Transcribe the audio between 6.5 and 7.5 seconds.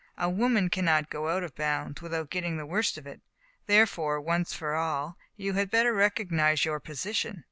your position.